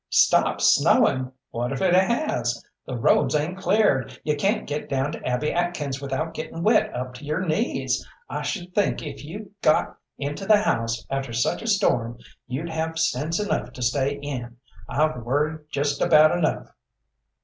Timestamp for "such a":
11.33-11.67